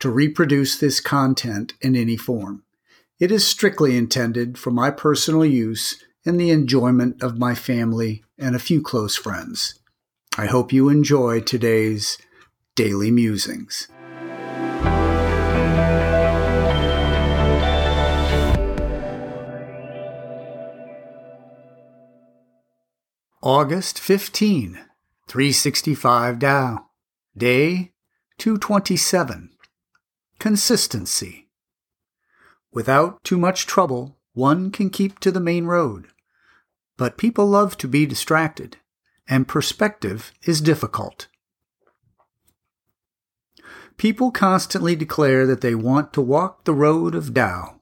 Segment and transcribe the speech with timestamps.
[0.00, 2.62] to reproduce this content in any form.
[3.18, 8.54] It is strictly intended for my personal use and the enjoyment of my family and
[8.54, 9.78] a few close friends.
[10.36, 12.18] I hope you enjoy today's
[12.76, 13.88] Daily Musings.
[23.42, 24.78] August 15,
[25.26, 26.86] 365 Tao,
[27.36, 27.92] Day
[28.38, 29.57] 227.
[30.38, 31.48] Consistency.
[32.72, 36.06] Without too much trouble, one can keep to the main road.
[36.96, 38.76] But people love to be distracted,
[39.28, 41.26] and perspective is difficult.
[43.96, 47.80] People constantly declare that they want to walk the road of Tao.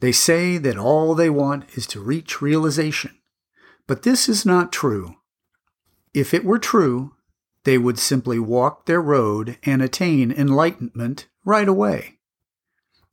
[0.00, 3.18] They say that all they want is to reach realization.
[3.86, 5.16] But this is not true.
[6.14, 7.16] If it were true,
[7.64, 12.18] they would simply walk their road and attain enlightenment right away.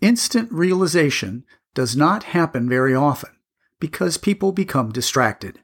[0.00, 3.30] Instant realization does not happen very often
[3.80, 5.60] because people become distracted.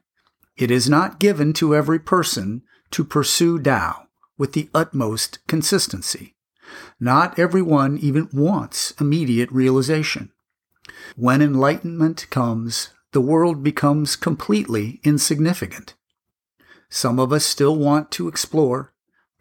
[0.57, 4.07] It is not given to every person to pursue Tao
[4.37, 6.35] with the utmost consistency.
[6.99, 10.31] Not everyone even wants immediate realization.
[11.15, 15.95] When enlightenment comes, the world becomes completely insignificant.
[16.89, 18.93] Some of us still want to explore,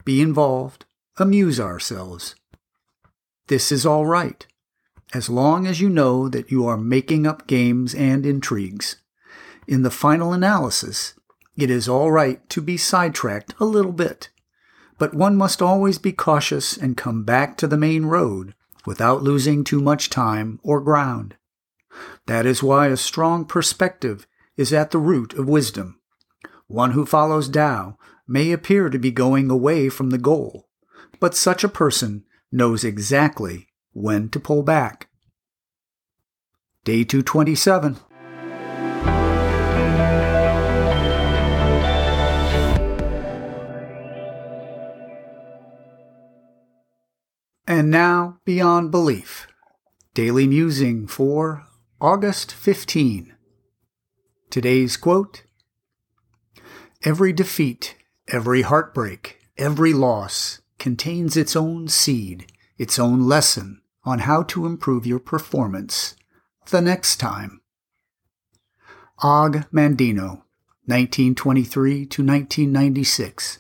[0.05, 0.85] be involved,
[1.17, 2.35] amuse ourselves.
[3.49, 4.47] This is all right,
[5.15, 8.97] as long as you know that you are making up games and intrigues.
[9.67, 11.15] In the final analysis,
[11.57, 14.29] it is all right to be sidetracked a little bit,
[14.99, 18.55] but one must always be cautious and come back to the main road
[18.85, 21.35] without losing too much time or ground.
[22.27, 24.27] That is why a strong perspective
[24.59, 25.99] is at the root of wisdom.
[26.67, 30.69] One who follows Tao may appear to be going away from the goal,
[31.19, 35.09] but such a person knows exactly when to pull back.
[36.85, 37.99] Day 227.
[47.67, 49.47] And now, Beyond Belief.
[50.15, 51.65] Daily Musing for
[52.01, 53.35] August 15.
[54.49, 55.43] Today's quote
[57.05, 57.95] Every defeat,
[58.27, 65.07] every heartbreak, every loss contains its own seed, its own lesson on how to improve
[65.07, 66.15] your performance
[66.71, 67.61] the next time.
[69.23, 70.43] Og Mandino,
[70.87, 73.59] 1923 to 1996.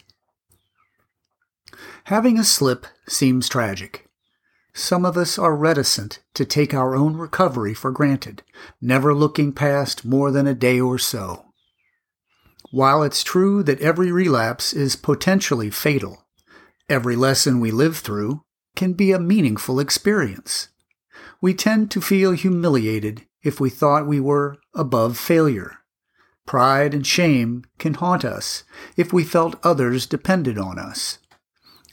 [2.04, 4.08] Having a slip seems tragic.
[4.72, 8.42] Some of us are reticent to take our own recovery for granted,
[8.80, 11.46] never looking past more than a day or so.
[12.70, 16.27] While it's true that every relapse is potentially fatal,
[16.88, 18.42] every lesson we live through
[18.76, 20.68] can be a meaningful experience.
[21.40, 25.78] We tend to feel humiliated if we thought we were above failure.
[26.46, 28.64] Pride and shame can haunt us
[28.96, 31.18] if we felt others depended on us.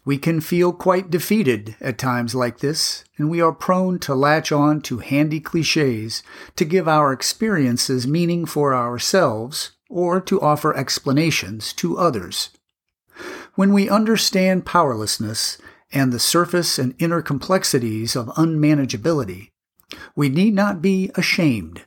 [0.05, 4.51] We can feel quite defeated at times like this, and we are prone to latch
[4.51, 6.22] on to handy cliches
[6.55, 12.51] to give our experiences meaning for ourselves or to offer explanations to others.
[13.55, 15.57] When we understand powerlessness
[15.89, 19.52] and the surface and inner complexities of unmanageability,
[20.13, 21.85] we need not be ashamed.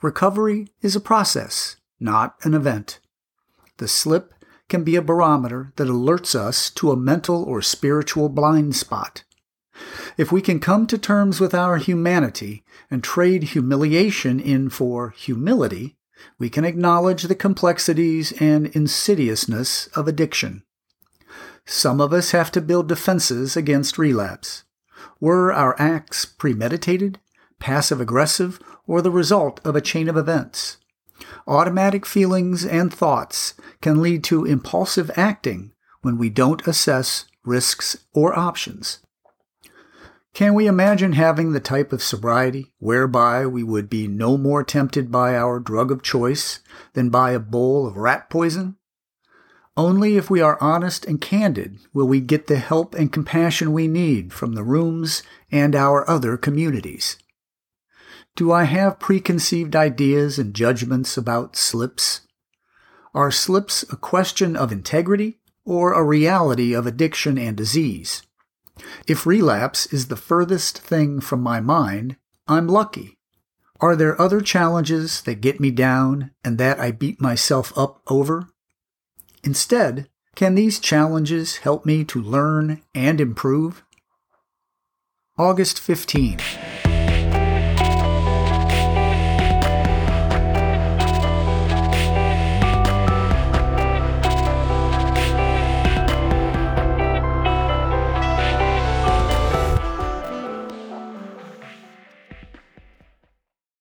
[0.00, 2.98] Recovery is a process, not an event.
[3.76, 4.32] The slip
[4.70, 9.24] can be a barometer that alerts us to a mental or spiritual blind spot.
[10.16, 15.98] If we can come to terms with our humanity and trade humiliation in for humility,
[16.38, 20.62] we can acknowledge the complexities and insidiousness of addiction.
[21.64, 24.64] Some of us have to build defenses against relapse.
[25.20, 27.18] Were our acts premeditated,
[27.58, 30.78] passive aggressive, or the result of a chain of events?
[31.46, 35.72] Automatic feelings and thoughts can lead to impulsive acting
[36.02, 38.98] when we don't assess risks or options.
[40.34, 45.12] Can we imagine having the type of sobriety whereby we would be no more tempted
[45.12, 46.60] by our drug of choice
[46.94, 48.76] than by a bowl of rat poison?
[49.76, 53.88] Only if we are honest and candid will we get the help and compassion we
[53.88, 57.16] need from the rooms and our other communities.
[58.36, 62.22] Do I have preconceived ideas and judgments about slips?
[63.14, 68.22] Are slips a question of integrity or a reality of addiction and disease?
[69.06, 72.16] If relapse is the furthest thing from my mind,
[72.46, 73.18] I'm lucky.
[73.80, 78.48] Are there other challenges that get me down and that I beat myself up over?
[79.44, 83.84] Instead, can these challenges help me to learn and improve?
[85.36, 86.38] August 15.